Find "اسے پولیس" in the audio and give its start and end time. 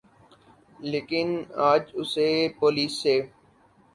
2.01-2.93